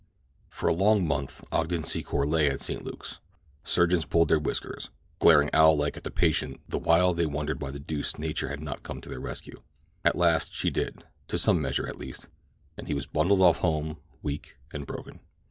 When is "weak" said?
14.23-14.57